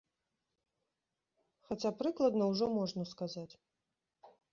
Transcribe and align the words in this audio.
Хаця 1.69 1.91
прыкладна 1.99 2.43
ўжо 2.53 2.65
можна 2.79 3.03
сказаць. 3.13 3.47